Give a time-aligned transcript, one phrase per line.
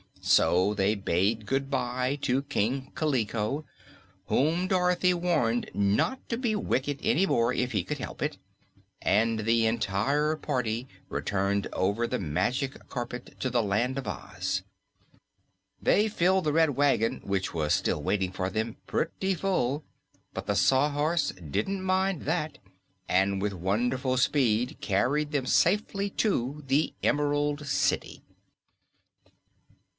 [0.19, 3.65] So they bade good bye to King Kaliko,
[4.27, 8.37] whom Dorothy warned not to be wicked any more if he could help it,
[9.01, 14.63] and the entire party returned over the Magic Carpet to the Land of Oz.
[15.81, 19.83] They filled the Red Wagon, which was still waiting for them, pretty full;
[20.33, 22.57] but the Sawhorse didn't mind that
[23.07, 28.23] and with wonderful speed carried them safely to the Emerald City.